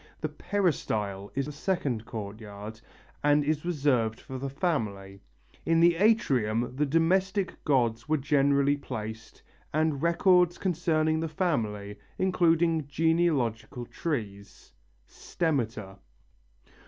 [0.21, 2.81] The peristyle is the second courtyard,
[3.23, 5.21] and is reserved for the family.
[5.63, 12.87] In the atrium the domestic gods were generally placed and records concerning the family, including
[12.87, 14.73] genealogical trees
[15.07, 15.99] (stemmata).